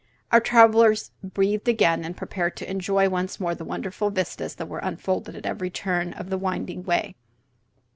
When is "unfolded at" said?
4.79-5.45